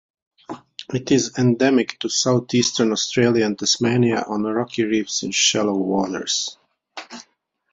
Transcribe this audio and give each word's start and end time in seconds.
It 0.95 1.11
is 1.11 1.37
endemic 1.37 1.99
to 1.99 2.09
southeastern 2.09 2.91
Australia 2.91 3.45
and 3.45 3.59
Tasmania 3.59 4.23
on 4.27 4.41
rocky 4.45 4.83
reefs 4.83 5.21
in 5.21 5.29
shallow 5.29 5.75
waters. 5.75 6.57